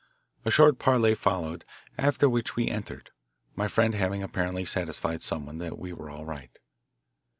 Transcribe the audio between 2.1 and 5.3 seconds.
which we entered, my friend having apparently satisfied